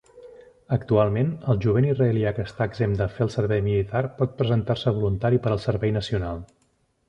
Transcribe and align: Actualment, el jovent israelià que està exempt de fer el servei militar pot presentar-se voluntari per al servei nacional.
Actualment, 0.77 1.29
el 1.53 1.59
jovent 1.65 1.87
israelià 1.89 2.33
que 2.39 2.47
està 2.51 2.67
exempt 2.71 2.97
de 3.03 3.09
fer 3.19 3.23
el 3.27 3.31
servei 3.35 3.63
militar 3.69 4.03
pot 4.23 4.35
presentar-se 4.43 4.97
voluntari 4.99 5.45
per 5.45 5.57
al 5.57 5.63
servei 5.71 5.99
nacional. 6.03 6.47